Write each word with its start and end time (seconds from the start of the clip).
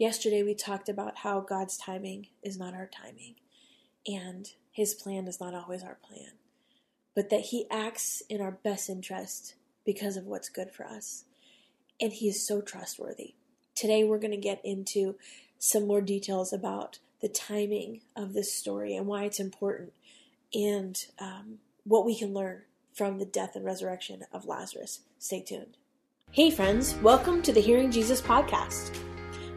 Yesterday, 0.00 0.42
we 0.42 0.54
talked 0.54 0.88
about 0.88 1.18
how 1.18 1.40
God's 1.40 1.76
timing 1.76 2.28
is 2.42 2.58
not 2.58 2.72
our 2.72 2.88
timing, 2.88 3.34
and 4.06 4.48
His 4.72 4.94
plan 4.94 5.28
is 5.28 5.38
not 5.38 5.52
always 5.52 5.82
our 5.82 5.98
plan, 6.02 6.38
but 7.14 7.28
that 7.28 7.42
He 7.50 7.66
acts 7.70 8.22
in 8.30 8.40
our 8.40 8.50
best 8.50 8.88
interest 8.88 9.56
because 9.84 10.16
of 10.16 10.24
what's 10.24 10.48
good 10.48 10.70
for 10.70 10.86
us. 10.86 11.24
And 12.00 12.14
He 12.14 12.28
is 12.30 12.46
so 12.46 12.62
trustworthy. 12.62 13.34
Today, 13.74 14.02
we're 14.02 14.16
going 14.16 14.30
to 14.30 14.38
get 14.38 14.62
into 14.64 15.16
some 15.58 15.86
more 15.86 16.00
details 16.00 16.50
about 16.50 16.98
the 17.20 17.28
timing 17.28 18.00
of 18.16 18.32
this 18.32 18.54
story 18.54 18.96
and 18.96 19.06
why 19.06 19.24
it's 19.24 19.38
important, 19.38 19.92
and 20.54 20.96
um, 21.18 21.58
what 21.84 22.06
we 22.06 22.18
can 22.18 22.32
learn 22.32 22.62
from 22.94 23.18
the 23.18 23.26
death 23.26 23.54
and 23.54 23.66
resurrection 23.66 24.24
of 24.32 24.46
Lazarus. 24.46 25.00
Stay 25.18 25.42
tuned. 25.42 25.76
Hey, 26.30 26.50
friends, 26.50 26.94
welcome 27.02 27.42
to 27.42 27.52
the 27.52 27.60
Hearing 27.60 27.90
Jesus 27.90 28.22
podcast. 28.22 28.96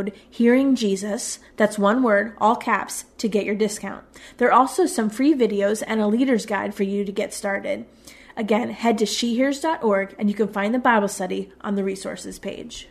code 0.00 0.12
Hearing 0.28 0.74
Jesus, 0.74 1.38
that's 1.56 1.78
one 1.78 2.02
word, 2.02 2.34
all 2.38 2.56
caps, 2.56 3.04
to 3.18 3.28
get 3.28 3.44
your 3.44 3.54
discount. 3.54 4.04
There 4.38 4.48
are 4.48 4.52
also 4.52 4.86
some 4.86 5.10
free 5.10 5.34
videos 5.34 5.82
and 5.86 6.00
a 6.00 6.06
leader's 6.06 6.46
guide 6.46 6.74
for 6.74 6.84
you 6.84 7.04
to 7.04 7.12
get 7.12 7.34
started. 7.34 7.84
Again, 8.36 8.70
head 8.70 8.98
to 8.98 9.04
shehears.org 9.04 10.14
and 10.18 10.28
you 10.28 10.34
can 10.34 10.48
find 10.48 10.74
the 10.74 10.78
Bible 10.78 11.08
study 11.08 11.52
on 11.60 11.74
the 11.74 11.84
resources 11.84 12.38
page. 12.38 12.88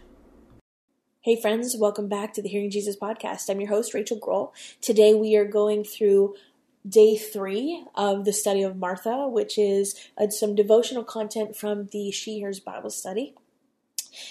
Hey, 1.22 1.40
friends, 1.42 1.76
welcome 1.78 2.08
back 2.08 2.34
to 2.34 2.42
the 2.42 2.50
Hearing 2.50 2.70
Jesus 2.70 2.96
podcast. 2.96 3.50
I'm 3.50 3.60
your 3.60 3.70
host, 3.70 3.94
Rachael 3.94 4.20
Groll. 4.20 4.54
Today 4.82 5.14
we 5.14 5.36
are 5.36 5.46
going 5.46 5.84
through 5.84 6.36
day 6.88 7.18
three 7.18 7.84
of 7.96 8.26
the 8.26 8.34
study 8.34 8.64
of 8.64 8.78
Martha, 8.78 9.28
which 9.28 9.58
is 9.58 10.00
uh, 10.18 10.30
some 10.30 10.56
devotional 10.56 11.04
content 11.04 11.56
from 11.56 11.88
the 11.92 12.12
She 12.12 12.36
Hears 12.36 12.60
Bible 12.60 12.90
study. 12.90 13.36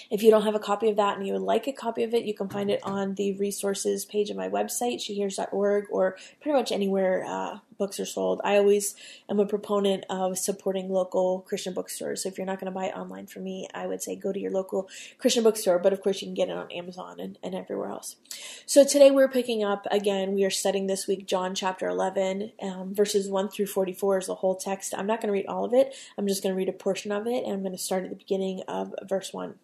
If 0.09 0.23
you 0.23 0.31
don't 0.31 0.43
have 0.43 0.55
a 0.55 0.59
copy 0.59 0.89
of 0.89 0.97
that 0.97 1.17
and 1.17 1.25
you 1.25 1.33
would 1.33 1.41
like 1.41 1.67
a 1.67 1.73
copy 1.73 2.03
of 2.03 2.13
it, 2.13 2.25
you 2.25 2.33
can 2.33 2.49
find 2.49 2.69
it 2.69 2.79
on 2.83 3.15
the 3.15 3.33
resources 3.33 4.05
page 4.05 4.29
of 4.29 4.37
my 4.37 4.49
website, 4.49 4.97
shehears.org, 4.97 5.85
or 5.89 6.17
pretty 6.41 6.57
much 6.57 6.71
anywhere 6.71 7.25
uh, 7.27 7.59
books 7.79 7.99
are 7.99 8.05
sold. 8.05 8.41
I 8.43 8.57
always 8.57 8.93
am 9.29 9.39
a 9.39 9.45
proponent 9.45 10.05
of 10.09 10.37
supporting 10.37 10.89
local 10.89 11.39
Christian 11.41 11.73
bookstores. 11.73 12.21
So 12.21 12.29
if 12.29 12.37
you're 12.37 12.45
not 12.45 12.59
going 12.59 12.71
to 12.71 12.77
buy 12.77 12.85
it 12.85 12.95
online 12.95 13.25
from 13.25 13.45
me, 13.45 13.67
I 13.73 13.87
would 13.87 14.03
say 14.03 14.15
go 14.15 14.31
to 14.31 14.39
your 14.39 14.51
local 14.51 14.87
Christian 15.17 15.43
bookstore, 15.43 15.79
but 15.79 15.93
of 15.93 16.01
course 16.01 16.21
you 16.21 16.27
can 16.27 16.35
get 16.35 16.49
it 16.49 16.57
on 16.57 16.71
Amazon 16.71 17.19
and, 17.19 17.39
and 17.41 17.55
everywhere 17.55 17.89
else. 17.89 18.17
So 18.65 18.85
today 18.85 19.09
we're 19.09 19.29
picking 19.29 19.63
up 19.63 19.87
again, 19.89 20.33
we 20.33 20.43
are 20.43 20.51
studying 20.51 20.87
this 20.87 21.07
week 21.07 21.25
John 21.25 21.55
chapter 21.55 21.87
11, 21.87 22.51
um, 22.61 22.93
verses 22.93 23.29
1 23.29 23.49
through 23.49 23.67
44 23.67 24.19
is 24.19 24.27
the 24.27 24.35
whole 24.35 24.55
text. 24.55 24.93
I'm 24.95 25.07
not 25.07 25.21
going 25.21 25.27
to 25.27 25.33
read 25.33 25.47
all 25.47 25.63
of 25.63 25.73
it, 25.73 25.95
I'm 26.17 26.27
just 26.27 26.43
going 26.43 26.53
to 26.53 26.57
read 26.57 26.69
a 26.69 26.73
portion 26.73 27.11
of 27.11 27.25
it, 27.25 27.45
and 27.45 27.53
I'm 27.53 27.61
going 27.61 27.71
to 27.71 27.77
start 27.77 28.03
at 28.03 28.09
the 28.09 28.15
beginning 28.15 28.61
of 28.67 28.93
verse 29.07 29.33
1. 29.33 29.55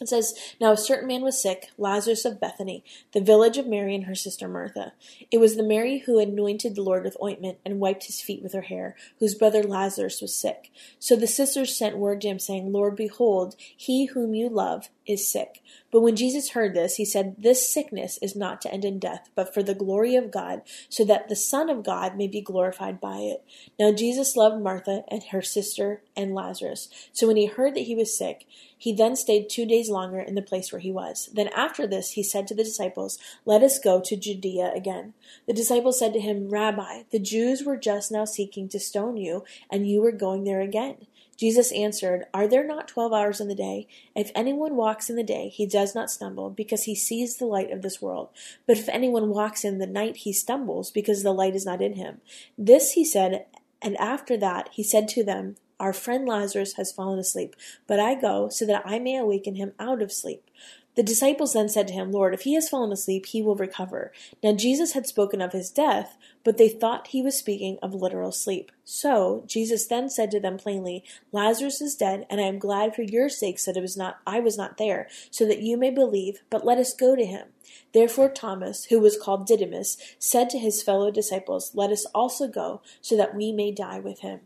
It 0.00 0.08
says, 0.08 0.34
Now 0.60 0.72
a 0.72 0.76
certain 0.76 1.08
man 1.08 1.22
was 1.22 1.42
sick, 1.42 1.70
Lazarus 1.76 2.24
of 2.24 2.40
Bethany, 2.40 2.84
the 3.12 3.20
village 3.20 3.58
of 3.58 3.66
Mary 3.66 3.94
and 3.94 4.04
her 4.04 4.14
sister 4.14 4.48
Martha. 4.48 4.92
It 5.30 5.38
was 5.38 5.56
the 5.56 5.62
Mary 5.62 5.98
who 6.06 6.18
anointed 6.18 6.74
the 6.74 6.82
Lord 6.82 7.04
with 7.04 7.16
ointment 7.22 7.58
and 7.64 7.80
wiped 7.80 8.04
his 8.04 8.20
feet 8.20 8.42
with 8.42 8.52
her 8.52 8.62
hair, 8.62 8.96
whose 9.18 9.34
brother 9.34 9.62
Lazarus 9.62 10.20
was 10.20 10.34
sick. 10.34 10.70
So 10.98 11.16
the 11.16 11.26
sisters 11.26 11.76
sent 11.76 11.98
word 11.98 12.20
to 12.20 12.28
him, 12.28 12.38
saying, 12.38 12.72
Lord, 12.72 12.96
behold, 12.96 13.56
he 13.58 14.06
whom 14.06 14.34
you 14.34 14.48
love 14.48 14.88
is 15.08 15.26
sick. 15.26 15.62
But 15.90 16.02
when 16.02 16.16
Jesus 16.16 16.50
heard 16.50 16.74
this, 16.74 16.96
he 16.96 17.04
said, 17.04 17.36
This 17.38 17.72
sickness 17.72 18.18
is 18.20 18.36
not 18.36 18.60
to 18.60 18.72
end 18.72 18.84
in 18.84 18.98
death, 18.98 19.30
but 19.34 19.52
for 19.54 19.62
the 19.62 19.74
glory 19.74 20.14
of 20.14 20.30
God, 20.30 20.62
so 20.88 21.04
that 21.06 21.28
the 21.28 21.36
Son 21.36 21.70
of 21.70 21.82
God 21.82 22.16
may 22.16 22.28
be 22.28 22.42
glorified 22.42 23.00
by 23.00 23.18
it. 23.18 23.42
Now 23.78 23.92
Jesus 23.92 24.36
loved 24.36 24.62
Martha 24.62 25.04
and 25.08 25.22
her 25.24 25.42
sister 25.42 26.02
and 26.14 26.34
Lazarus. 26.34 26.88
So 27.12 27.26
when 27.26 27.36
he 27.36 27.46
heard 27.46 27.74
that 27.74 27.80
he 27.80 27.94
was 27.94 28.16
sick, 28.16 28.46
he 28.76 28.92
then 28.92 29.16
stayed 29.16 29.48
two 29.48 29.66
days 29.66 29.90
longer 29.90 30.20
in 30.20 30.36
the 30.36 30.42
place 30.42 30.70
where 30.70 30.80
he 30.80 30.92
was. 30.92 31.30
Then 31.32 31.48
after 31.48 31.86
this, 31.86 32.12
he 32.12 32.22
said 32.22 32.46
to 32.46 32.54
the 32.54 32.62
disciples, 32.62 33.18
Let 33.44 33.62
us 33.62 33.78
go 33.78 34.00
to 34.00 34.16
Judea 34.16 34.72
again. 34.74 35.14
The 35.46 35.52
disciples 35.52 35.98
said 35.98 36.12
to 36.12 36.20
him, 36.20 36.48
Rabbi, 36.48 37.02
the 37.10 37.18
Jews 37.18 37.64
were 37.64 37.76
just 37.76 38.12
now 38.12 38.24
seeking 38.24 38.68
to 38.68 38.78
stone 38.78 39.16
you, 39.16 39.44
and 39.70 39.88
you 39.88 40.00
were 40.00 40.12
going 40.12 40.44
there 40.44 40.60
again. 40.60 41.06
Jesus 41.38 41.70
answered, 41.72 42.26
Are 42.34 42.48
there 42.48 42.66
not 42.66 42.88
twelve 42.88 43.12
hours 43.12 43.40
in 43.40 43.46
the 43.46 43.54
day? 43.54 43.86
If 44.14 44.32
anyone 44.34 44.74
walks 44.74 45.08
in 45.08 45.14
the 45.14 45.22
day, 45.22 45.48
he 45.48 45.66
does 45.66 45.94
not 45.94 46.10
stumble, 46.10 46.50
because 46.50 46.82
he 46.82 46.96
sees 46.96 47.36
the 47.36 47.46
light 47.46 47.70
of 47.70 47.82
this 47.82 48.02
world. 48.02 48.30
But 48.66 48.76
if 48.76 48.88
anyone 48.88 49.28
walks 49.28 49.64
in 49.64 49.78
the 49.78 49.86
night, 49.86 50.18
he 50.18 50.32
stumbles, 50.32 50.90
because 50.90 51.22
the 51.22 51.32
light 51.32 51.54
is 51.54 51.64
not 51.64 51.80
in 51.80 51.94
him. 51.94 52.20
This 52.58 52.92
he 52.92 53.04
said, 53.04 53.46
and 53.80 53.96
after 53.98 54.36
that 54.36 54.70
he 54.72 54.82
said 54.82 55.06
to 55.10 55.22
them, 55.22 55.56
Our 55.78 55.92
friend 55.92 56.26
Lazarus 56.26 56.74
has 56.74 56.90
fallen 56.90 57.20
asleep, 57.20 57.54
but 57.86 58.00
I 58.00 58.20
go 58.20 58.48
so 58.48 58.66
that 58.66 58.82
I 58.84 58.98
may 58.98 59.16
awaken 59.16 59.54
him 59.54 59.72
out 59.78 60.02
of 60.02 60.12
sleep. 60.12 60.50
The 60.98 61.04
disciples 61.04 61.52
then 61.52 61.68
said 61.68 61.86
to 61.86 61.94
him, 61.94 62.10
Lord, 62.10 62.34
if 62.34 62.40
he 62.40 62.54
has 62.54 62.68
fallen 62.68 62.90
asleep, 62.90 63.26
he 63.26 63.40
will 63.40 63.54
recover. 63.54 64.10
Now 64.42 64.52
Jesus 64.52 64.94
had 64.94 65.06
spoken 65.06 65.40
of 65.40 65.52
his 65.52 65.70
death, 65.70 66.18
but 66.42 66.58
they 66.58 66.68
thought 66.68 67.06
he 67.06 67.22
was 67.22 67.38
speaking 67.38 67.78
of 67.80 67.94
literal 67.94 68.32
sleep. 68.32 68.72
So 68.82 69.44
Jesus 69.46 69.86
then 69.86 70.10
said 70.10 70.32
to 70.32 70.40
them 70.40 70.56
plainly, 70.56 71.04
Lazarus 71.30 71.80
is 71.80 71.94
dead, 71.94 72.26
and 72.28 72.40
I 72.40 72.46
am 72.46 72.58
glad 72.58 72.96
for 72.96 73.02
your 73.02 73.28
sakes 73.28 73.64
that 73.66 73.76
it 73.76 73.80
was 73.80 73.96
not 73.96 74.18
I 74.26 74.40
was 74.40 74.58
not 74.58 74.76
there, 74.76 75.06
so 75.30 75.46
that 75.46 75.62
you 75.62 75.76
may 75.76 75.90
believe, 75.90 76.40
but 76.50 76.66
let 76.66 76.78
us 76.78 76.92
go 76.92 77.14
to 77.14 77.24
him. 77.24 77.46
Therefore 77.94 78.28
Thomas, 78.28 78.86
who 78.86 78.98
was 78.98 79.16
called 79.16 79.46
Didymus, 79.46 79.98
said 80.18 80.50
to 80.50 80.58
his 80.58 80.82
fellow 80.82 81.12
disciples, 81.12 81.70
Let 81.76 81.92
us 81.92 82.06
also 82.06 82.48
go, 82.48 82.82
so 83.00 83.16
that 83.16 83.36
we 83.36 83.52
may 83.52 83.70
die 83.70 84.00
with 84.00 84.18
him. 84.18 84.40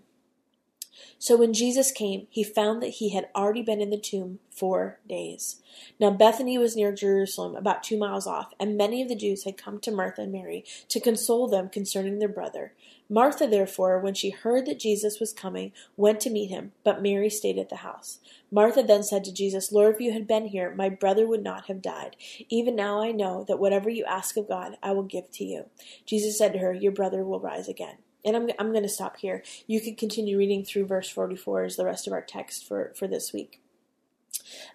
So 1.18 1.36
when 1.36 1.52
Jesus 1.52 1.92
came, 1.92 2.26
he 2.30 2.42
found 2.42 2.82
that 2.82 2.88
he 2.88 3.10
had 3.10 3.28
already 3.34 3.62
been 3.62 3.80
in 3.80 3.90
the 3.90 3.96
tomb 3.96 4.38
four 4.50 4.98
days. 5.08 5.60
Now 5.98 6.10
Bethany 6.10 6.58
was 6.58 6.76
near 6.76 6.92
Jerusalem, 6.92 7.56
about 7.56 7.82
two 7.82 7.98
miles 7.98 8.26
off, 8.26 8.52
and 8.58 8.76
many 8.76 9.02
of 9.02 9.08
the 9.08 9.16
Jews 9.16 9.44
had 9.44 9.56
come 9.56 9.78
to 9.80 9.90
Martha 9.90 10.22
and 10.22 10.32
Mary 10.32 10.64
to 10.88 11.00
console 11.00 11.48
them 11.48 11.68
concerning 11.68 12.18
their 12.18 12.28
brother. 12.28 12.72
Martha, 13.08 13.46
therefore, 13.46 13.98
when 13.98 14.14
she 14.14 14.30
heard 14.30 14.64
that 14.66 14.78
Jesus 14.78 15.20
was 15.20 15.32
coming, 15.32 15.72
went 15.96 16.20
to 16.20 16.30
meet 16.30 16.48
him, 16.48 16.72
but 16.82 17.02
Mary 17.02 17.28
stayed 17.28 17.58
at 17.58 17.68
the 17.68 17.76
house. 17.76 18.20
Martha 18.50 18.82
then 18.82 19.02
said 19.02 19.24
to 19.24 19.32
Jesus, 19.32 19.70
Lord, 19.70 19.94
if 19.94 20.00
you 20.00 20.12
had 20.12 20.26
been 20.26 20.46
here, 20.46 20.74
my 20.74 20.88
brother 20.88 21.26
would 21.26 21.42
not 21.42 21.66
have 21.66 21.82
died. 21.82 22.16
Even 22.48 22.74
now 22.74 23.02
I 23.02 23.12
know 23.12 23.44
that 23.48 23.58
whatever 23.58 23.90
you 23.90 24.04
ask 24.04 24.36
of 24.36 24.48
God, 24.48 24.76
I 24.82 24.92
will 24.92 25.02
give 25.02 25.30
to 25.32 25.44
you. 25.44 25.66
Jesus 26.06 26.38
said 26.38 26.52
to 26.54 26.58
her, 26.58 26.72
Your 26.72 26.92
brother 26.92 27.24
will 27.24 27.40
rise 27.40 27.68
again. 27.68 27.96
And 28.24 28.36
I'm, 28.36 28.48
I'm 28.58 28.70
going 28.70 28.84
to 28.84 28.88
stop 28.88 29.16
here. 29.16 29.42
You 29.66 29.80
can 29.80 29.96
continue 29.96 30.38
reading 30.38 30.64
through 30.64 30.86
verse 30.86 31.08
44 31.08 31.64
as 31.64 31.76
the 31.76 31.84
rest 31.84 32.06
of 32.06 32.12
our 32.12 32.22
text 32.22 32.66
for, 32.66 32.92
for 32.94 33.08
this 33.08 33.32
week. 33.32 33.60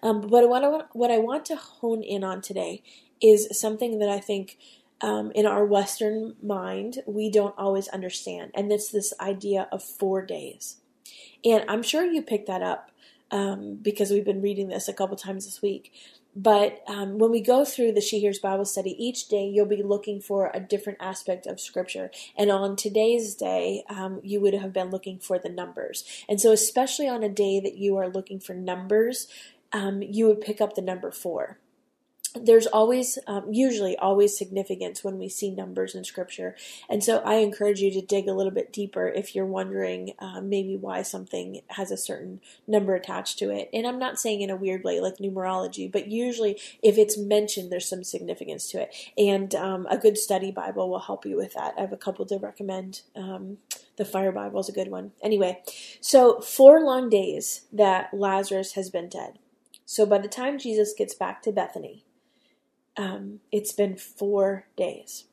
Um, 0.02 0.20
but 0.20 0.48
what 0.48 0.64
I, 0.64 0.68
want, 0.68 0.86
what 0.92 1.10
I 1.10 1.18
want 1.18 1.44
to 1.46 1.56
hone 1.56 2.02
in 2.02 2.24
on 2.24 2.40
today 2.42 2.82
is 3.20 3.48
something 3.58 3.98
that 3.98 4.08
I 4.08 4.20
think 4.20 4.58
um, 5.00 5.30
in 5.34 5.46
our 5.46 5.64
Western 5.64 6.34
mind 6.42 6.98
we 7.06 7.30
don't 7.30 7.54
always 7.56 7.88
understand, 7.88 8.50
and 8.54 8.70
it's 8.72 8.90
this 8.90 9.12
idea 9.20 9.68
of 9.70 9.82
four 9.82 10.24
days. 10.24 10.78
And 11.44 11.64
I'm 11.68 11.82
sure 11.82 12.04
you 12.04 12.22
picked 12.22 12.48
that 12.48 12.62
up 12.62 12.90
um, 13.30 13.78
because 13.80 14.10
we've 14.10 14.24
been 14.24 14.42
reading 14.42 14.68
this 14.68 14.88
a 14.88 14.92
couple 14.92 15.16
times 15.16 15.44
this 15.44 15.62
week. 15.62 15.92
But 16.38 16.84
um, 16.86 17.18
when 17.18 17.32
we 17.32 17.40
go 17.40 17.64
through 17.64 17.92
the 17.92 18.00
She 18.00 18.20
Hears 18.20 18.38
Bible 18.38 18.64
study, 18.64 18.94
each 18.96 19.26
day 19.26 19.44
you'll 19.48 19.66
be 19.66 19.82
looking 19.82 20.20
for 20.20 20.52
a 20.54 20.60
different 20.60 20.98
aspect 21.00 21.48
of 21.48 21.58
Scripture. 21.58 22.12
And 22.36 22.48
on 22.48 22.76
today's 22.76 23.34
day, 23.34 23.82
um, 23.90 24.20
you 24.22 24.40
would 24.40 24.54
have 24.54 24.72
been 24.72 24.90
looking 24.90 25.18
for 25.18 25.40
the 25.40 25.48
numbers. 25.48 26.04
And 26.28 26.40
so, 26.40 26.52
especially 26.52 27.08
on 27.08 27.24
a 27.24 27.28
day 27.28 27.58
that 27.58 27.76
you 27.76 27.96
are 27.96 28.08
looking 28.08 28.38
for 28.38 28.54
numbers, 28.54 29.26
um, 29.72 30.00
you 30.00 30.28
would 30.28 30.40
pick 30.40 30.60
up 30.60 30.76
the 30.76 30.80
number 30.80 31.10
four 31.10 31.58
there's 32.34 32.66
always, 32.66 33.18
um, 33.26 33.52
usually, 33.52 33.96
always 33.96 34.36
significance 34.36 35.02
when 35.02 35.18
we 35.18 35.28
see 35.28 35.50
numbers 35.50 35.94
in 35.94 36.04
Scripture. 36.04 36.56
And 36.88 37.02
so 37.02 37.18
I 37.18 37.36
encourage 37.36 37.80
you 37.80 37.90
to 37.92 38.02
dig 38.02 38.28
a 38.28 38.34
little 38.34 38.52
bit 38.52 38.72
deeper 38.72 39.08
if 39.08 39.34
you're 39.34 39.46
wondering 39.46 40.12
uh, 40.18 40.40
maybe 40.40 40.76
why 40.76 41.02
something 41.02 41.62
has 41.68 41.90
a 41.90 41.96
certain 41.96 42.40
number 42.66 42.94
attached 42.94 43.38
to 43.38 43.50
it. 43.50 43.70
And 43.72 43.86
I'm 43.86 43.98
not 43.98 44.18
saying 44.18 44.42
in 44.42 44.50
a 44.50 44.56
weird 44.56 44.84
way 44.84 45.00
like 45.00 45.16
numerology, 45.16 45.90
but 45.90 46.08
usually 46.08 46.60
if 46.82 46.98
it's 46.98 47.16
mentioned, 47.16 47.72
there's 47.72 47.88
some 47.88 48.04
significance 48.04 48.68
to 48.70 48.82
it. 48.82 48.94
And 49.16 49.54
um, 49.54 49.86
a 49.90 49.96
good 49.96 50.18
study 50.18 50.50
Bible 50.50 50.90
will 50.90 51.00
help 51.00 51.24
you 51.24 51.36
with 51.36 51.54
that. 51.54 51.74
I 51.78 51.82
have 51.82 51.92
a 51.92 51.96
couple 51.96 52.26
to 52.26 52.38
recommend. 52.38 53.02
Um, 53.16 53.58
the 53.96 54.04
Fire 54.04 54.32
Bible 54.32 54.60
is 54.60 54.68
a 54.68 54.72
good 54.72 54.90
one. 54.90 55.12
Anyway, 55.22 55.60
so 56.00 56.40
four 56.40 56.84
long 56.84 57.08
days 57.08 57.62
that 57.72 58.10
Lazarus 58.12 58.72
has 58.72 58.90
been 58.90 59.08
dead. 59.08 59.38
So 59.84 60.04
by 60.06 60.18
the 60.18 60.28
time 60.28 60.58
Jesus 60.58 60.94
gets 60.96 61.14
back 61.14 61.42
to 61.42 61.52
Bethany, 61.52 62.04
um, 62.98 63.40
it's 63.50 63.72
been 63.72 63.96
four 63.96 64.66
days. 64.76 65.24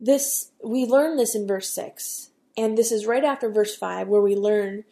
This 0.00 0.52
we 0.62 0.86
learn 0.86 1.16
this 1.16 1.34
in 1.34 1.46
verse 1.46 1.68
six, 1.68 2.30
and 2.56 2.78
this 2.78 2.90
is 2.92 3.06
right 3.06 3.24
after 3.24 3.50
verse 3.50 3.76
five, 3.76 4.08
where 4.08 4.22
we 4.22 4.36
learn 4.36 4.84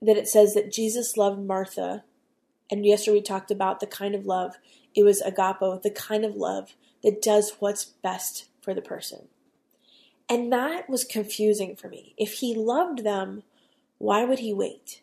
that 0.00 0.16
it 0.16 0.28
says 0.28 0.54
that 0.54 0.72
Jesus 0.72 1.16
loved 1.16 1.40
Martha, 1.40 2.04
and 2.70 2.84
yesterday 2.84 3.18
we 3.18 3.22
talked 3.22 3.50
about 3.50 3.80
the 3.80 3.86
kind 3.86 4.14
of 4.14 4.26
love 4.26 4.56
it 4.94 5.04
was 5.04 5.22
agapo, 5.22 5.80
the 5.80 5.90
kind 5.90 6.24
of 6.24 6.36
love 6.36 6.74
that 7.02 7.22
does 7.22 7.56
what's 7.58 7.84
best 7.84 8.46
for 8.60 8.74
the 8.74 8.82
person. 8.82 9.28
And 10.28 10.52
that 10.52 10.88
was 10.88 11.04
confusing 11.04 11.76
for 11.76 11.88
me. 11.88 12.14
If 12.16 12.34
he 12.34 12.54
loved 12.54 13.04
them, 13.04 13.42
why 13.98 14.24
would 14.24 14.38
he 14.38 14.52
wait? 14.52 15.02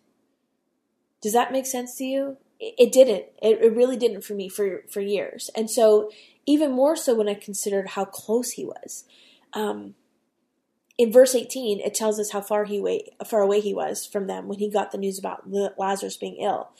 Does 1.21 1.33
that 1.33 1.51
make 1.51 1.65
sense 1.65 1.95
to 1.97 2.06
you? 2.06 2.38
It 2.59 2.91
didn't. 2.91 3.25
It, 3.41 3.73
really 3.73 3.95
didn't 3.95 4.23
for 4.23 4.33
me 4.33 4.50
for 4.50 4.83
for 4.89 5.01
years, 5.01 5.50
and 5.56 5.69
so 5.69 6.11
even 6.45 6.71
more 6.71 6.95
so 6.95 7.15
when 7.15 7.29
I 7.29 7.33
considered 7.33 7.89
how 7.89 8.06
close 8.06 8.51
he 8.51 8.65
was. 8.65 9.06
Um, 9.53 9.95
in 10.97 11.13
verse 11.13 11.33
18, 11.33 11.79
it 11.79 11.94
tells 11.94 12.19
us 12.19 12.31
how 12.31 12.41
far 12.41 12.65
he 12.65 12.81
way, 12.81 13.13
far 13.25 13.39
away 13.39 13.61
he 13.61 13.73
was 13.73 14.06
from 14.06 14.27
them 14.27 14.47
when 14.47 14.59
he 14.59 14.69
got 14.69 14.91
the 14.91 14.97
news 14.97 15.17
about 15.17 15.44
Lazarus 15.77 16.17
being 16.17 16.35
ill. 16.35 16.71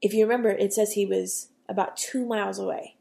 If 0.00 0.14
you 0.14 0.24
remember, 0.24 0.48
it 0.48 0.72
says 0.72 0.92
he 0.92 1.04
was 1.04 1.50
about 1.68 1.98
two 1.98 2.24
miles 2.24 2.58
away. 2.58 2.96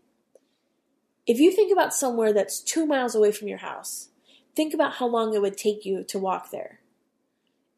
If 1.26 1.40
you 1.40 1.52
think 1.52 1.72
about 1.72 1.94
somewhere 1.94 2.34
that's 2.34 2.62
two 2.62 2.86
miles 2.86 3.16
away 3.16 3.32
from 3.32 3.48
your 3.48 3.60
house, 3.60 4.10
think 4.54 4.74
about 4.74 4.96
how 4.96 5.08
long 5.08 5.34
it 5.34 5.42
would 5.42 5.56
take 5.56 5.86
you 5.86 6.04
to 6.04 6.20
walk 6.20 6.52
there. 6.52 6.82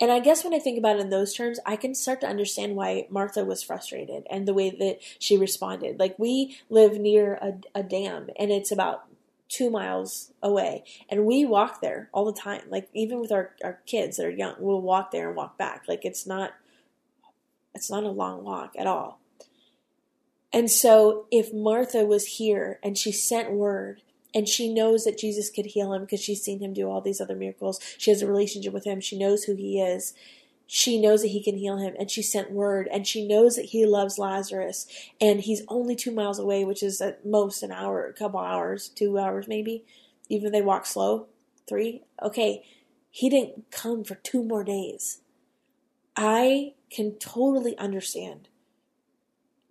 And 0.04 0.12
I 0.12 0.20
guess 0.20 0.44
when 0.44 0.54
I 0.54 0.60
think 0.60 0.78
about 0.78 0.98
it 0.98 1.00
in 1.00 1.12
those 1.12 1.34
terms, 1.34 1.62
I 1.66 1.78
can 1.78 1.96
start 1.96 2.20
to 2.20 2.28
understand 2.28 2.76
why 2.76 3.08
Martha 3.10 3.46
was 3.46 3.64
frustrated 3.64 4.28
and 4.30 4.46
the 4.46 4.54
way 4.54 4.70
that 4.70 4.98
she 5.18 5.38
responded. 5.38 5.98
Like, 5.98 6.20
we 6.20 6.58
live 6.70 7.00
near 7.00 7.36
a, 7.36 7.54
a 7.74 7.84
dam, 7.84 8.28
and 8.38 8.52
it's 8.52 8.70
about 8.70 9.06
two 9.48 9.70
miles 9.70 10.34
away. 10.42 10.84
And 11.08 11.26
we 11.26 11.46
walk 11.46 11.80
there 11.80 12.10
all 12.12 12.26
the 12.26 12.38
time. 12.38 12.64
Like, 12.70 12.90
even 12.94 13.22
with 13.22 13.32
our, 13.32 13.52
our 13.64 13.80
kids 13.86 14.18
that 14.18 14.26
are 14.26 14.30
young, 14.30 14.56
we'll 14.60 14.82
walk 14.82 15.12
there 15.12 15.30
and 15.30 15.38
walk 15.38 15.58
back. 15.58 15.84
Like, 15.88 16.04
it's 16.04 16.28
not. 16.28 16.52
It's 17.74 17.90
not 17.90 18.04
a 18.04 18.10
long 18.10 18.44
walk 18.44 18.74
at 18.78 18.88
all. 18.88 19.22
And 20.52 20.70
so, 20.70 21.28
if 21.32 21.54
Martha 21.54 22.04
was 22.04 22.26
here 22.26 22.78
and 22.84 22.98
she 22.98 23.14
sent 23.14 23.54
word 23.54 24.02
and 24.34 24.48
she 24.48 24.74
knows 24.74 25.04
that 25.04 25.18
Jesus 25.18 25.50
could 25.50 25.68
heal 25.68 25.94
him 25.94 26.02
because 26.02 26.22
she's 26.22 26.44
seen 26.44 26.60
him 26.60 26.74
do 26.74 26.90
all 26.90 27.02
these 27.02 27.22
other 27.22 27.36
miracles. 27.36 27.80
She 27.98 28.12
has 28.12 28.22
a 28.22 28.28
relationship 28.28 28.74
with 28.74 28.86
him. 28.86 29.00
She 29.00 29.18
knows 29.18 29.44
who 29.44 29.56
he 29.56 29.80
is. 29.80 30.14
She 30.66 31.00
knows 31.00 31.22
that 31.22 31.28
he 31.28 31.44
can 31.44 31.58
heal 31.58 31.78
him, 31.78 31.94
and 32.00 32.10
she 32.10 32.24
sent 32.24 32.52
word, 32.52 32.88
and 32.92 33.06
she 33.06 33.28
knows 33.28 33.58
that 33.58 33.66
he 33.66 33.86
loves 33.86 34.18
Lazarus, 34.18 34.88
and 35.20 35.42
he's 35.42 35.62
only 35.68 35.96
two 35.96 36.12
miles 36.12 36.40
away, 36.40 36.64
which 36.64 36.82
is 36.82 37.02
at 37.02 37.26
most 37.26 37.64
an 37.64 37.72
hour, 37.72 38.08
a 38.08 38.14
couple 38.14 38.40
hours, 38.40 38.88
two 38.88 39.20
hours 39.20 39.48
maybe, 39.48 39.84
even 40.30 40.48
if 40.48 40.52
they 40.54 40.62
walk 40.62 40.86
slow, 40.86 41.28
three. 41.68 42.04
Okay, 42.24 42.64
he 43.12 43.30
didn't 43.30 43.70
come 43.72 44.04
for 44.04 44.16
two 44.16 44.42
more 44.44 44.64
days. 44.64 45.20
I 46.16 46.74
can 46.90 47.18
totally 47.20 47.78
understand 47.78 48.48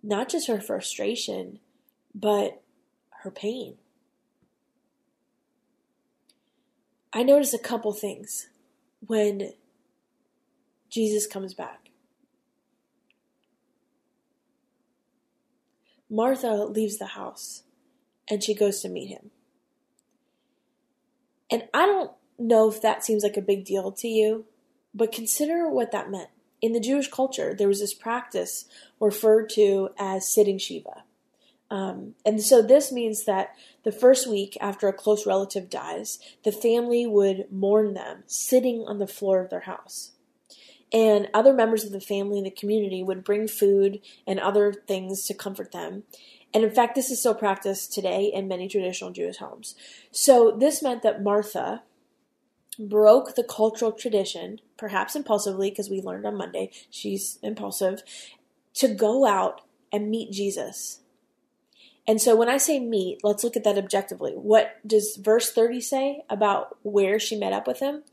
not 0.03 0.29
just 0.29 0.47
her 0.47 0.61
frustration, 0.61 1.59
but 2.13 2.61
her 3.23 3.31
pain. 3.31 3.77
I 7.15 7.21
notice 7.21 7.53
a 7.53 7.59
couple 7.59 7.93
things 7.93 8.47
when 9.05 9.53
Jesus 10.89 11.27
comes 11.27 11.53
back. 11.53 11.89
Martha 16.09 16.53
leaves 16.65 16.97
the 16.97 17.07
house 17.07 17.63
and 18.29 18.43
she 18.43 18.55
goes 18.55 18.81
to 18.81 18.89
meet 18.89 19.07
him. 19.07 19.29
And 21.51 21.67
I 21.71 21.85
don't 21.85 22.11
know 22.39 22.69
if 22.69 22.81
that 22.81 23.03
seems 23.03 23.21
like 23.21 23.37
a 23.37 23.41
big 23.41 23.63
deal 23.63 23.91
to 23.91 24.07
you, 24.07 24.45
but 24.93 25.11
consider 25.11 25.69
what 25.69 25.91
that 25.91 26.09
meant. 26.09 26.29
In 26.61 26.73
the 26.73 26.79
Jewish 26.79 27.09
culture, 27.09 27.53
there 27.53 27.67
was 27.67 27.79
this 27.79 27.93
practice 27.93 28.65
referred 28.99 29.49
to 29.49 29.89
as 29.99 30.33
sitting 30.33 30.57
Shiva. 30.57 31.03
Um, 31.73 32.13
and 32.23 32.39
so 32.39 32.61
this 32.61 32.91
means 32.91 33.25
that 33.25 33.55
the 33.83 33.91
first 33.91 34.29
week 34.29 34.55
after 34.61 34.87
a 34.87 34.93
close 34.93 35.25
relative 35.25 35.71
dies, 35.71 36.19
the 36.43 36.51
family 36.51 37.07
would 37.07 37.47
mourn 37.51 37.95
them 37.95 38.21
sitting 38.27 38.85
on 38.87 38.99
the 38.99 39.07
floor 39.07 39.41
of 39.41 39.49
their 39.49 39.61
house. 39.61 40.11
And 40.93 41.29
other 41.33 41.51
members 41.51 41.83
of 41.83 41.91
the 41.91 41.99
family 41.99 42.37
and 42.37 42.45
the 42.45 42.51
community 42.51 43.01
would 43.01 43.23
bring 43.23 43.47
food 43.47 44.01
and 44.27 44.39
other 44.39 44.71
things 44.71 45.25
to 45.25 45.33
comfort 45.33 45.71
them. 45.71 46.03
And 46.53 46.63
in 46.63 46.69
fact, 46.69 46.93
this 46.93 47.09
is 47.09 47.19
still 47.19 47.33
practiced 47.33 47.91
today 47.91 48.25
in 48.31 48.47
many 48.47 48.67
traditional 48.67 49.09
Jewish 49.09 49.37
homes. 49.37 49.73
So 50.11 50.55
this 50.55 50.83
meant 50.83 51.01
that 51.01 51.23
Martha 51.23 51.81
broke 52.77 53.33
the 53.33 53.43
cultural 53.43 53.91
tradition, 53.91 54.59
perhaps 54.77 55.15
impulsively, 55.15 55.71
because 55.71 55.89
we 55.89 56.03
learned 56.03 56.27
on 56.27 56.37
Monday 56.37 56.69
she's 56.91 57.39
impulsive, 57.41 58.03
to 58.75 58.87
go 58.87 59.25
out 59.25 59.61
and 59.91 60.11
meet 60.11 60.31
Jesus 60.31 60.99
and 62.07 62.21
so 62.21 62.35
when 62.35 62.49
I 62.49 62.57
say 62.57 62.79
meet, 62.79 63.19
let's 63.23 63.43
look 63.43 63.55
at 63.55 63.63
that 63.63 63.77
objectively. 63.77 64.33
What 64.33 64.75
does 64.85 65.17
verse 65.21 65.51
30 65.51 65.79
say 65.81 66.23
about 66.29 66.77
where 66.83 67.17
she 67.17 67.37
met 67.37 67.53
up 67.53 67.65
with 67.65 67.79
him? 67.79 68.03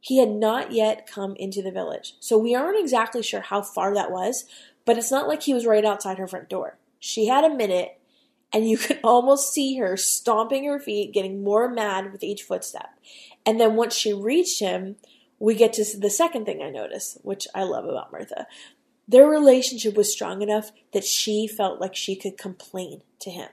He 0.00 0.18
had 0.18 0.30
not 0.30 0.72
yet 0.72 1.08
come 1.10 1.34
into 1.36 1.62
the 1.62 1.72
village. 1.72 2.14
So 2.20 2.38
we 2.38 2.54
aren't 2.54 2.78
exactly 2.78 3.22
sure 3.22 3.40
how 3.40 3.62
far 3.62 3.94
that 3.94 4.10
was, 4.10 4.44
but 4.84 4.98
it's 4.98 5.10
not 5.10 5.26
like 5.26 5.42
he 5.42 5.54
was 5.54 5.66
right 5.66 5.84
outside 5.84 6.18
her 6.18 6.28
front 6.28 6.48
door. 6.48 6.78
She 7.00 7.26
had 7.26 7.44
a 7.44 7.54
minute, 7.54 7.98
and 8.52 8.68
you 8.68 8.76
could 8.78 9.00
almost 9.02 9.52
see 9.52 9.78
her 9.78 9.96
stomping 9.96 10.64
her 10.64 10.78
feet, 10.78 11.14
getting 11.14 11.42
more 11.42 11.68
mad 11.68 12.12
with 12.12 12.22
each 12.22 12.42
footstep. 12.42 12.90
And 13.46 13.58
then 13.58 13.74
once 13.74 13.94
she 13.94 14.12
reached 14.12 14.60
him, 14.60 14.96
we 15.38 15.54
get 15.54 15.72
to 15.74 15.98
the 15.98 16.10
second 16.10 16.44
thing 16.44 16.62
I 16.62 16.70
notice, 16.70 17.16
which 17.22 17.46
I 17.54 17.62
love 17.62 17.86
about 17.86 18.12
Martha. 18.12 18.46
Their 19.08 19.26
relationship 19.26 19.96
was 19.96 20.12
strong 20.12 20.42
enough 20.42 20.70
that 20.92 21.04
she 21.04 21.48
felt 21.48 21.80
like 21.80 21.96
she 21.96 22.14
could 22.14 22.36
complain 22.36 23.00
to 23.20 23.30
him. 23.30 23.48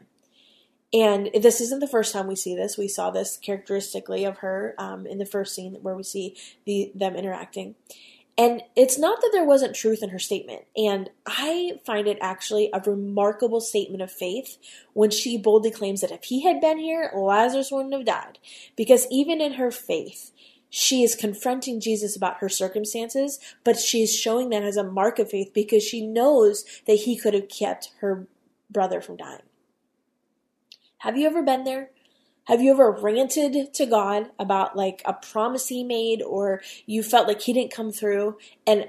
And 0.94 1.30
this 1.34 1.60
isn't 1.62 1.80
the 1.80 1.88
first 1.88 2.14
time 2.14 2.28
we 2.28 2.36
see 2.36 2.56
this. 2.56 2.78
We 2.78 2.88
saw 2.88 3.10
this 3.10 3.38
characteristically 3.38 4.24
of 4.26 4.38
her 4.40 4.76
um, 4.78 5.08
in 5.08 5.18
the 5.18 5.26
first 5.26 5.56
scene 5.56 5.78
where 5.82 5.96
we 5.96 6.04
see 6.04 6.36
the, 6.66 6.92
them 6.94 7.16
interacting. 7.16 7.76
And 8.38 8.64
it's 8.76 8.98
not 8.98 9.22
that 9.22 9.30
there 9.32 9.46
wasn't 9.46 9.76
truth 9.76 10.04
in 10.04 10.10
her 10.10 10.20
statement. 10.20 10.64
And 10.76 11.10
I 11.26 11.80
find 11.86 12.08
it 12.08 12.18
actually 12.20 12.70
a 12.74 12.82
remarkable 12.82 13.62
statement 13.62 14.04
of 14.04 14.12
faith 14.12 14.58
when 14.94 15.10
she 15.10 15.38
boldly 15.38 15.72
claims 15.72 16.02
that 16.02 16.12
if 16.12 16.26
he 16.26 16.44
had 16.44 16.60
been 16.60 16.78
here, 16.78 17.12
Lazarus 17.16 17.72
wouldn't 17.72 17.94
have 17.94 18.06
died. 18.06 18.40
Because 18.76 19.08
even 19.10 19.40
in 19.40 19.54
her 19.54 19.72
faith, 19.72 20.32
she 20.78 21.04
is 21.04 21.16
confronting 21.16 21.80
Jesus 21.80 22.18
about 22.18 22.40
her 22.40 22.50
circumstances, 22.50 23.40
but 23.64 23.80
she 23.80 24.04
is 24.04 24.14
showing 24.14 24.50
that 24.50 24.62
as 24.62 24.76
a 24.76 24.84
mark 24.84 25.20
of 25.20 25.30
faith 25.30 25.52
because 25.54 25.82
she 25.82 26.06
knows 26.06 26.66
that 26.86 26.96
he 26.96 27.16
could 27.16 27.34
have 27.34 27.48
kept 27.48 27.92
her 28.02 28.28
brother 28.70 29.00
from 29.00 29.16
dying. 29.16 29.44
Have 30.98 31.16
you 31.16 31.28
ever 31.28 31.42
been 31.42 31.64
there? 31.64 31.92
Have 32.48 32.62
you 32.62 32.74
ever 32.74 32.92
ranted 32.92 33.74
to 33.74 33.86
God 33.86 34.32
about 34.38 34.76
like 34.76 35.02
a 35.06 35.14
promise 35.14 35.70
he 35.70 35.82
made 35.82 36.22
or 36.22 36.62
you 36.86 37.04
felt 37.04 37.30
like 37.30 37.40
he 37.40 37.54
didn't 37.54 37.72
come 37.72 37.94
through? 37.94 38.38
And 38.68 38.88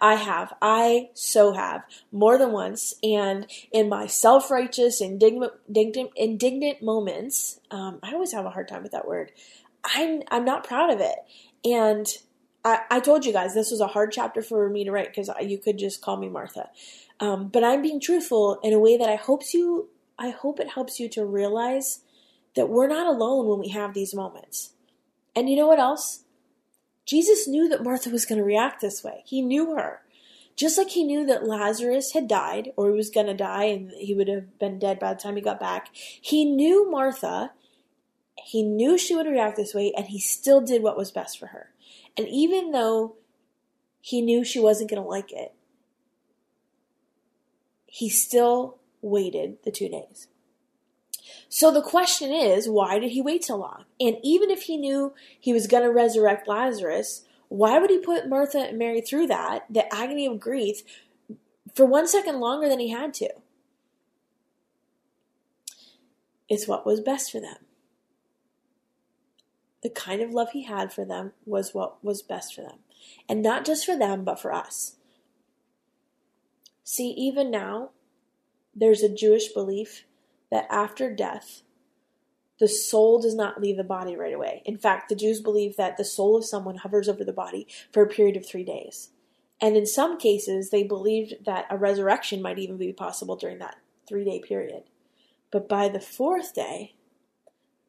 I 0.00 0.14
have. 0.14 0.52
I 0.62 1.10
so 1.14 1.52
have 1.52 1.82
more 2.12 2.38
than 2.38 2.52
once. 2.52 2.94
And 3.02 3.48
in 3.72 3.88
my 3.88 4.06
self 4.06 4.52
righteous, 4.52 5.00
indignant, 5.00 5.52
indignant, 5.66 6.10
indignant 6.14 6.80
moments, 6.80 7.58
um, 7.72 7.98
I 8.04 8.12
always 8.12 8.30
have 8.30 8.46
a 8.46 8.50
hard 8.50 8.68
time 8.68 8.84
with 8.84 8.92
that 8.92 9.08
word. 9.08 9.32
I'm, 9.84 10.22
I'm 10.30 10.44
not 10.44 10.66
proud 10.66 10.90
of 10.90 11.00
it. 11.00 11.16
And 11.64 12.06
I, 12.64 12.80
I 12.90 13.00
told 13.00 13.24
you 13.24 13.32
guys 13.32 13.54
this 13.54 13.70
was 13.70 13.80
a 13.80 13.86
hard 13.86 14.12
chapter 14.12 14.42
for 14.42 14.68
me 14.68 14.84
to 14.84 14.92
write 14.92 15.08
because 15.08 15.30
you 15.40 15.58
could 15.58 15.78
just 15.78 16.02
call 16.02 16.16
me 16.16 16.28
Martha. 16.28 16.70
Um, 17.20 17.48
but 17.48 17.64
I'm 17.64 17.82
being 17.82 18.00
truthful 18.00 18.60
in 18.62 18.72
a 18.72 18.78
way 18.78 18.96
that 18.96 19.08
I 19.08 19.16
hopes 19.16 19.54
you, 19.54 19.88
I 20.18 20.30
hope 20.30 20.60
it 20.60 20.70
helps 20.70 21.00
you 21.00 21.08
to 21.10 21.24
realize 21.24 22.00
that 22.54 22.68
we're 22.68 22.88
not 22.88 23.06
alone 23.06 23.46
when 23.46 23.58
we 23.58 23.68
have 23.68 23.94
these 23.94 24.14
moments. 24.14 24.72
And 25.34 25.48
you 25.48 25.56
know 25.56 25.68
what 25.68 25.78
else? 25.78 26.24
Jesus 27.06 27.48
knew 27.48 27.68
that 27.68 27.82
Martha 27.82 28.10
was 28.10 28.26
going 28.26 28.38
to 28.38 28.44
react 28.44 28.80
this 28.80 29.02
way. 29.02 29.22
He 29.24 29.40
knew 29.40 29.74
her. 29.76 30.02
Just 30.56 30.76
like 30.76 30.90
he 30.90 31.04
knew 31.04 31.24
that 31.26 31.46
Lazarus 31.46 32.12
had 32.12 32.26
died, 32.26 32.72
or 32.76 32.90
he 32.90 32.96
was 32.96 33.10
going 33.10 33.26
to 33.26 33.34
die, 33.34 33.64
and 33.64 33.92
he 33.92 34.12
would 34.12 34.26
have 34.26 34.58
been 34.58 34.78
dead 34.80 34.98
by 34.98 35.14
the 35.14 35.20
time 35.20 35.36
he 35.36 35.40
got 35.40 35.60
back, 35.60 35.88
he 35.94 36.44
knew 36.44 36.90
Martha. 36.90 37.52
He 38.44 38.62
knew 38.62 38.96
she 38.96 39.14
would 39.14 39.26
react 39.26 39.56
this 39.56 39.74
way, 39.74 39.92
and 39.96 40.06
he 40.06 40.18
still 40.18 40.60
did 40.60 40.82
what 40.82 40.96
was 40.96 41.10
best 41.10 41.38
for 41.38 41.48
her. 41.48 41.70
And 42.16 42.26
even 42.28 42.72
though 42.72 43.16
he 44.00 44.20
knew 44.20 44.44
she 44.44 44.60
wasn't 44.60 44.90
going 44.90 45.02
to 45.02 45.08
like 45.08 45.32
it, 45.32 45.52
he 47.86 48.08
still 48.08 48.78
waited 49.02 49.58
the 49.64 49.70
two 49.70 49.88
days. 49.88 50.28
So 51.48 51.72
the 51.72 51.82
question 51.82 52.32
is, 52.32 52.68
why 52.68 52.98
did 52.98 53.12
he 53.12 53.22
wait 53.22 53.44
so 53.44 53.56
long? 53.56 53.84
And 54.00 54.16
even 54.22 54.50
if 54.50 54.62
he 54.62 54.76
knew 54.76 55.14
he 55.38 55.52
was 55.52 55.66
going 55.66 55.82
to 55.82 55.92
resurrect 55.92 56.48
Lazarus, 56.48 57.24
why 57.48 57.78
would 57.78 57.90
he 57.90 57.98
put 57.98 58.28
Martha 58.28 58.58
and 58.58 58.78
Mary 58.78 59.00
through 59.00 59.26
that, 59.28 59.64
the 59.70 59.92
agony 59.94 60.26
of 60.26 60.40
grief, 60.40 60.82
for 61.74 61.86
one 61.86 62.06
second 62.06 62.40
longer 62.40 62.68
than 62.68 62.80
he 62.80 62.90
had 62.90 63.14
to? 63.14 63.30
It's 66.48 66.68
what 66.68 66.86
was 66.86 67.00
best 67.00 67.32
for 67.32 67.40
them. 67.40 67.56
The 69.82 69.90
kind 69.90 70.20
of 70.20 70.30
love 70.30 70.50
he 70.52 70.64
had 70.64 70.92
for 70.92 71.04
them 71.04 71.32
was 71.46 71.74
what 71.74 72.02
was 72.04 72.22
best 72.22 72.54
for 72.54 72.62
them. 72.62 72.78
And 73.28 73.42
not 73.42 73.64
just 73.64 73.86
for 73.86 73.96
them, 73.96 74.24
but 74.24 74.40
for 74.40 74.52
us. 74.52 74.96
See, 76.82 77.10
even 77.10 77.50
now, 77.50 77.90
there's 78.74 79.02
a 79.02 79.14
Jewish 79.14 79.48
belief 79.48 80.04
that 80.50 80.66
after 80.70 81.14
death, 81.14 81.62
the 82.58 82.68
soul 82.68 83.20
does 83.20 83.34
not 83.34 83.60
leave 83.60 83.76
the 83.76 83.84
body 83.84 84.16
right 84.16 84.34
away. 84.34 84.62
In 84.64 84.78
fact, 84.78 85.08
the 85.08 85.14
Jews 85.14 85.40
believe 85.40 85.76
that 85.76 85.96
the 85.96 86.04
soul 86.04 86.36
of 86.36 86.44
someone 86.44 86.76
hovers 86.76 87.08
over 87.08 87.22
the 87.24 87.32
body 87.32 87.66
for 87.92 88.02
a 88.02 88.08
period 88.08 88.36
of 88.36 88.46
three 88.46 88.64
days. 88.64 89.10
And 89.60 89.76
in 89.76 89.86
some 89.86 90.18
cases, 90.18 90.70
they 90.70 90.82
believed 90.82 91.44
that 91.44 91.66
a 91.70 91.76
resurrection 91.76 92.42
might 92.42 92.58
even 92.58 92.76
be 92.76 92.92
possible 92.92 93.36
during 93.36 93.58
that 93.58 93.76
three 94.08 94.24
day 94.24 94.40
period. 94.40 94.84
But 95.50 95.68
by 95.68 95.88
the 95.88 96.00
fourth 96.00 96.54
day, 96.54 96.94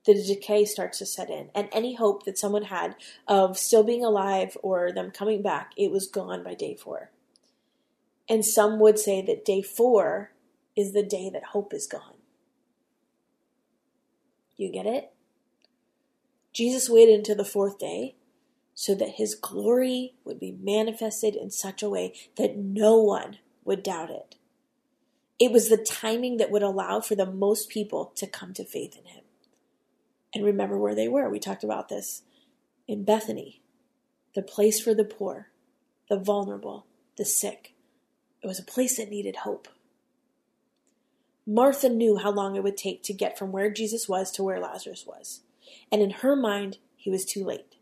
the 0.06 0.14
decay 0.14 0.66
starts 0.66 1.00
to 1.00 1.06
set 1.06 1.30
in, 1.30 1.50
and 1.54 1.70
any 1.72 1.96
hope 1.96 2.26
that 2.26 2.38
someone 2.38 2.64
had 2.64 2.96
of 3.28 3.58
still 3.58 3.84
being 3.84 4.04
alive 4.04 4.58
or 4.64 4.92
them 4.92 5.12
coming 5.12 5.42
back, 5.42 5.72
it 5.78 5.92
was 5.92 6.08
gone 6.08 6.44
by 6.44 6.54
day 6.54 6.76
four. 6.76 7.12
And 8.28 8.46
some 8.46 8.80
would 8.80 9.00
say 9.00 9.22
that 9.22 9.44
day 9.44 9.62
four 9.62 10.32
is 10.76 10.94
the 10.94 11.04
day 11.04 11.30
that 11.32 11.46
hope 11.46 11.74
is 11.74 11.88
gone. 11.88 12.16
You 14.56 14.72
get 14.72 14.86
it? 14.86 15.12
Jesus 16.54 16.90
waited 16.90 17.16
until 17.16 17.36
the 17.36 17.46
fourth 17.46 17.80
day 17.80 18.16
so 18.74 18.96
that 18.96 19.16
his 19.16 19.36
glory 19.36 20.14
would 20.24 20.40
be 20.40 20.58
manifested 20.62 21.36
in 21.36 21.50
such 21.50 21.84
a 21.84 21.90
way 21.90 22.14
that 22.38 22.58
no 22.58 22.98
one 22.98 23.38
would 23.66 23.84
doubt 23.84 24.10
it. 24.10 24.36
It 25.40 25.52
was 25.52 25.70
the 25.70 25.78
timing 25.78 26.38
that 26.38 26.52
would 26.52 26.64
allow 26.64 27.00
for 27.00 27.16
the 27.16 27.26
most 27.26 27.70
people 27.70 28.12
to 28.16 28.28
come 28.28 28.54
to 28.54 28.64
faith 28.64 28.98
in 28.98 29.06
him. 29.06 29.24
And 30.34 30.46
remember 30.46 30.78
where 30.78 30.96
they 30.96 31.08
were. 31.08 31.30
We 31.30 31.40
talked 31.40 31.64
about 31.64 31.90
this 31.90 32.24
in 32.88 33.04
Bethany, 33.04 33.62
the 34.36 34.42
place 34.42 34.80
for 34.80 34.94
the 34.94 35.04
poor, 35.04 35.48
the 36.10 36.20
vulnerable, 36.20 36.86
the 37.18 37.26
sick. 37.26 37.74
It 38.42 38.48
was 38.48 38.60
a 38.60 38.64
place 38.64 38.98
that 38.98 39.10
needed 39.10 39.38
hope. 39.38 39.68
Martha 41.46 41.90
knew 41.90 42.18
how 42.18 42.32
long 42.32 42.56
it 42.56 42.64
would 42.64 42.78
take 42.78 43.02
to 43.04 43.14
get 43.14 43.38
from 43.38 43.52
where 43.52 43.72
Jesus 43.72 44.08
was 44.08 44.30
to 44.32 44.44
where 44.44 44.60
Lazarus 44.60 45.06
was. 45.08 45.42
And 45.92 46.02
in 46.02 46.12
her 46.12 46.36
mind, 46.36 46.78
he 46.96 47.10
was 47.10 47.26
too 47.26 47.44
late. 47.44 47.76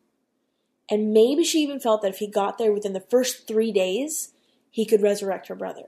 And 0.90 1.12
maybe 1.12 1.44
she 1.44 1.60
even 1.60 1.80
felt 1.80 2.02
that 2.02 2.12
if 2.12 2.20
he 2.20 2.28
got 2.28 2.58
there 2.58 2.72
within 2.72 2.94
the 2.94 3.02
first 3.02 3.46
three 3.46 3.74
days, 3.74 4.32
he 4.72 4.86
could 4.86 5.02
resurrect 5.02 5.48
her 5.48 5.56
brother. 5.56 5.88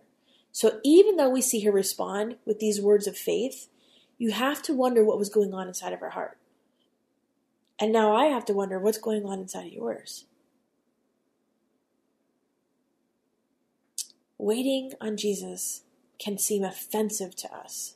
So 0.51 0.79
even 0.83 1.15
though 1.15 1.29
we 1.29 1.41
see 1.41 1.61
her 1.61 1.71
respond 1.71 2.35
with 2.45 2.59
these 2.59 2.81
words 2.81 3.07
of 3.07 3.17
faith, 3.17 3.69
you 4.17 4.31
have 4.31 4.61
to 4.63 4.73
wonder 4.73 5.03
what 5.03 5.17
was 5.17 5.29
going 5.29 5.53
on 5.53 5.67
inside 5.67 5.93
of 5.93 6.01
her 6.01 6.09
heart. 6.09 6.37
And 7.79 7.93
now 7.93 8.13
I 8.13 8.25
have 8.25 8.45
to 8.45 8.53
wonder 8.53 8.79
what's 8.79 8.97
going 8.97 9.25
on 9.25 9.39
inside 9.39 9.67
of 9.67 9.73
yours. 9.73 10.25
Waiting 14.37 14.93
on 14.99 15.17
Jesus 15.17 15.83
can 16.17 16.37
seem 16.37 16.63
offensive 16.63 17.35
to 17.37 17.53
us, 17.53 17.95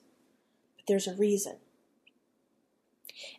but 0.75 0.85
there's 0.87 1.07
a 1.07 1.15
reason. 1.15 1.57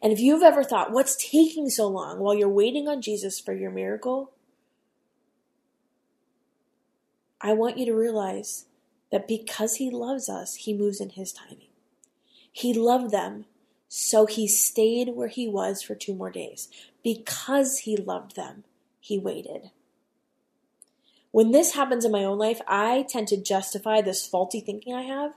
And 0.03 0.13
if 0.13 0.21
you've 0.21 0.43
ever 0.43 0.65
thought, 0.65 0.93
what's 0.93 1.17
taking 1.17 1.69
so 1.69 1.89
long 1.89 2.19
while 2.19 2.35
you're 2.35 2.49
waiting 2.49 2.89
on 2.89 3.03
Jesus 3.03 3.41
for 3.41 3.53
your 3.53 3.71
miracle? 3.71 4.33
I 7.41 7.53
want 7.53 7.77
you 7.77 7.85
to 7.87 7.95
realize 7.95 8.67
that 9.11 9.29
because 9.29 9.77
He 9.77 9.91
loves 9.91 10.29
us, 10.29 10.55
He 10.55 10.73
moves 10.73 11.01
in 11.01 11.11
His 11.11 11.33
timing. 11.33 11.69
He 12.51 12.73
loved 12.73 13.11
them, 13.11 13.47
so 13.97 14.27
He 14.27 14.49
stayed 14.49 15.11
where 15.15 15.29
He 15.29 15.49
was 15.49 15.83
for 15.83 15.95
two 15.95 16.15
more 16.15 16.31
days. 16.31 16.69
Because 17.03 17.79
He 17.79 17.97
loved 17.97 18.35
them, 18.37 18.65
He 19.01 19.19
waited. 19.19 19.71
When 21.31 21.51
this 21.51 21.75
happens 21.75 22.05
in 22.05 22.13
my 22.13 22.25
own 22.25 22.39
life, 22.39 22.61
I 22.69 23.07
tend 23.09 23.29
to 23.29 23.37
justify 23.37 24.01
this 24.01 24.27
faulty 24.27 24.61
thinking 24.61 24.95
I 24.95 25.03
have 25.03 25.33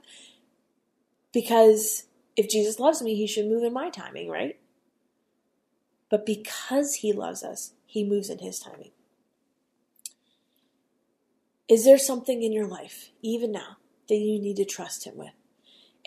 because 1.32 2.04
if 2.36 2.48
Jesus 2.48 2.78
loves 2.78 3.02
me, 3.02 3.14
he 3.14 3.26
should 3.26 3.46
move 3.46 3.64
in 3.64 3.72
my 3.72 3.90
timing, 3.90 4.28
right? 4.28 4.58
But 6.08 6.24
because 6.24 6.96
he 6.96 7.12
loves 7.12 7.42
us, 7.42 7.72
he 7.84 8.04
moves 8.04 8.30
in 8.30 8.38
his 8.38 8.58
timing. 8.58 8.90
Is 11.68 11.84
there 11.84 11.98
something 11.98 12.42
in 12.42 12.52
your 12.52 12.66
life, 12.66 13.10
even 13.22 13.52
now, 13.52 13.76
that 14.08 14.16
you 14.16 14.40
need 14.40 14.56
to 14.56 14.64
trust 14.64 15.04
him 15.04 15.16
with? 15.16 15.37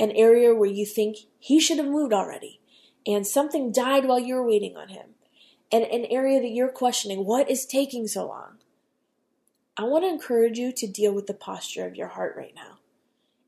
An 0.02 0.10
area 0.14 0.56
where 0.56 0.68
you 0.68 0.84
think 0.84 1.18
he 1.38 1.60
should 1.60 1.78
have 1.78 1.86
moved 1.86 2.12
already, 2.12 2.60
and 3.06 3.28
something 3.28 3.72
died 3.72 4.06
while 4.06 4.18
you 4.18 4.34
were 4.34 4.48
waiting 4.48 4.76
on 4.76 4.90
him, 4.90 5.10
and 5.72 5.84
an 5.84 6.06
area 6.06 6.42
that 6.42 6.50
you're 6.50 6.70
questioning, 6.70 7.24
what 7.24 7.52
is 7.52 7.68
taking 7.68 8.08
so 8.08 8.28
long? 8.28 8.58
I 9.78 9.84
want 9.84 10.04
to 10.04 10.10
encourage 10.10 10.58
you 10.58 10.72
to 10.72 10.88
deal 10.88 11.14
with 11.14 11.28
the 11.28 11.36
posture 11.36 11.86
of 11.86 11.96
your 11.96 12.08
heart 12.08 12.34
right 12.36 12.56
now. 12.56 12.80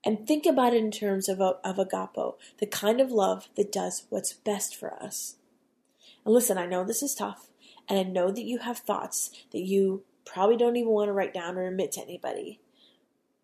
And 0.05 0.27
think 0.27 0.45
about 0.45 0.75
it 0.75 0.83
in 0.83 0.91
terms 0.91 1.27
of, 1.27 1.41
of 1.41 1.77
agapo, 1.77 2.35
the 2.59 2.67
kind 2.67 3.01
of 3.01 3.11
love 3.11 3.49
that 3.57 3.71
does 3.71 4.05
what's 4.09 4.33
best 4.33 4.75
for 4.75 4.93
us. 4.93 5.37
And 6.23 6.35
listen, 6.35 6.59
I 6.59 6.67
know 6.67 6.83
this 6.83 7.01
is 7.01 7.15
tough, 7.15 7.49
and 7.89 7.97
I 7.97 8.03
know 8.03 8.29
that 8.31 8.45
you 8.45 8.59
have 8.59 8.77
thoughts 8.77 9.31
that 9.53 9.61
you 9.61 10.03
probably 10.23 10.57
don't 10.57 10.75
even 10.75 10.91
want 10.91 11.09
to 11.09 11.13
write 11.13 11.33
down 11.33 11.57
or 11.57 11.65
admit 11.65 11.93
to 11.93 12.01
anybody. 12.01 12.59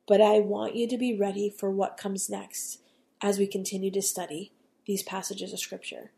But 0.08 0.22
I 0.22 0.42
want 0.42 0.75
you 0.75 0.88
to 0.88 0.98
be 0.98 1.18
ready 1.18 1.50
for 1.50 1.72
what 1.72 1.98
comes 1.98 2.30
next 2.30 2.82
as 3.21 3.38
we 3.38 3.47
continue 3.47 3.91
to 3.91 4.01
study 4.01 4.51
these 4.85 5.03
passages 5.03 5.53
of 5.53 5.59
Scripture. 5.59 6.11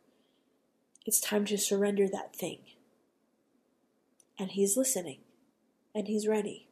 It's 1.06 1.20
time 1.20 1.46
to 1.46 1.58
surrender 1.58 2.08
that 2.08 2.36
thing. 2.36 2.60
And 4.38 4.52
He's 4.52 4.78
listening 4.78 5.20
and 5.96 6.08
He's 6.08 6.28
ready. 6.28 6.68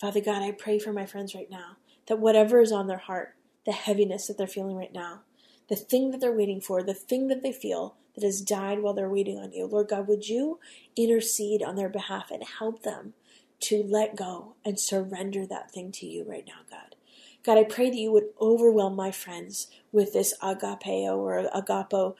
Father 0.00 0.20
God, 0.20 0.42
I 0.42 0.50
pray 0.50 0.78
for 0.78 0.92
my 0.92 1.06
friends 1.06 1.34
right 1.34 1.50
now 1.50 1.76
that 2.08 2.18
whatever 2.18 2.60
is 2.60 2.72
on 2.72 2.88
their 2.88 2.98
heart, 2.98 3.34
the 3.64 3.72
heaviness 3.72 4.26
that 4.26 4.36
they're 4.36 4.46
feeling 4.46 4.76
right 4.76 4.92
now, 4.92 5.20
the 5.68 5.76
thing 5.76 6.10
that 6.10 6.20
they're 6.20 6.32
waiting 6.32 6.60
for, 6.60 6.82
the 6.82 6.94
thing 6.94 7.28
that 7.28 7.42
they 7.42 7.52
feel 7.52 7.94
that 8.14 8.24
has 8.24 8.40
died 8.40 8.80
while 8.80 8.94
they're 8.94 9.08
waiting 9.08 9.38
on 9.38 9.52
you. 9.52 9.66
Lord 9.66 9.88
God, 9.88 10.08
would 10.08 10.28
you 10.28 10.58
intercede 10.96 11.62
on 11.62 11.76
their 11.76 11.88
behalf 11.88 12.30
and 12.30 12.42
help 12.42 12.82
them 12.82 13.14
to 13.60 13.82
let 13.82 14.16
go 14.16 14.54
and 14.64 14.78
surrender 14.78 15.46
that 15.46 15.70
thing 15.70 15.92
to 15.92 16.06
you 16.06 16.24
right 16.28 16.44
now, 16.46 16.62
God? 16.70 16.96
God, 17.44 17.58
I 17.58 17.64
pray 17.64 17.90
that 17.90 17.96
you 17.96 18.12
would 18.12 18.28
overwhelm 18.40 18.94
my 18.94 19.10
friends 19.10 19.66
with 19.90 20.12
this 20.12 20.34
agapeo 20.40 21.16
or 21.16 21.42
agapo 21.54 22.14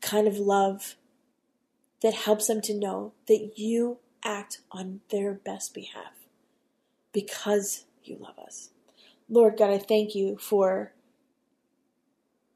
kind 0.00 0.26
of 0.26 0.38
love 0.38 0.96
that 2.02 2.14
helps 2.14 2.48
them 2.48 2.60
to 2.62 2.74
know 2.74 3.12
that 3.28 3.52
you 3.56 3.98
act 4.24 4.60
on 4.72 5.00
their 5.10 5.32
best 5.32 5.74
behalf 5.74 6.12
because 7.12 7.84
you 8.02 8.16
love 8.18 8.38
us. 8.38 8.70
Lord 9.28 9.56
God, 9.56 9.70
I 9.70 9.78
thank 9.78 10.14
you 10.14 10.36
for 10.38 10.92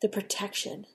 the 0.02 0.08
protection 0.08 0.87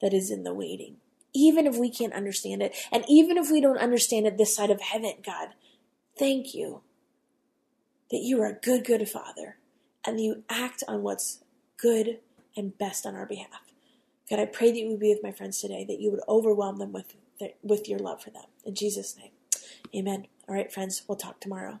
that 0.00 0.14
is 0.14 0.30
in 0.30 0.44
the 0.44 0.54
waiting. 0.54 0.96
Even 1.34 1.66
if 1.66 1.76
we 1.76 1.90
can't 1.90 2.14
understand 2.14 2.62
it, 2.62 2.74
and 2.90 3.04
even 3.08 3.36
if 3.36 3.50
we 3.50 3.60
don't 3.60 3.78
understand 3.78 4.26
it 4.26 4.38
this 4.38 4.54
side 4.56 4.70
of 4.70 4.80
heaven, 4.80 5.14
God, 5.24 5.48
thank 6.18 6.54
you 6.54 6.82
that 8.10 8.20
you 8.22 8.40
are 8.40 8.46
a 8.46 8.54
good, 8.54 8.84
good 8.84 9.06
Father 9.08 9.56
and 10.06 10.18
that 10.18 10.22
you 10.22 10.44
act 10.48 10.82
on 10.88 11.02
what's 11.02 11.42
good 11.76 12.18
and 12.56 12.76
best 12.78 13.06
on 13.06 13.14
our 13.14 13.26
behalf. 13.26 13.60
God, 14.30 14.40
I 14.40 14.46
pray 14.46 14.70
that 14.70 14.78
you 14.78 14.88
would 14.90 15.00
be 15.00 15.10
with 15.10 15.22
my 15.22 15.32
friends 15.32 15.60
today, 15.60 15.84
that 15.84 16.00
you 16.00 16.10
would 16.10 16.22
overwhelm 16.28 16.78
them 16.78 16.92
with, 16.92 17.14
with 17.62 17.88
your 17.88 17.98
love 17.98 18.22
for 18.22 18.30
them. 18.30 18.44
In 18.64 18.74
Jesus' 18.74 19.16
name, 19.16 19.30
amen. 19.94 20.26
All 20.48 20.54
right, 20.54 20.72
friends, 20.72 21.02
we'll 21.06 21.16
talk 21.16 21.40
tomorrow. 21.40 21.80